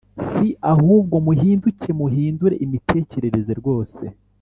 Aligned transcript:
Si 0.31 0.47
ahubwo 0.73 1.15
muhinduke 1.25 1.89
muhindure 1.99 2.55
imitekerereze 2.65 3.51
rwose 3.59 4.03